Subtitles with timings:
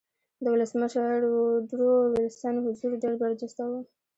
[0.43, 3.71] د ولسمشر ووډرو وېلسن حضور ډېر برجسته و